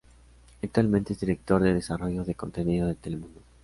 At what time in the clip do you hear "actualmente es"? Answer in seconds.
0.63-1.19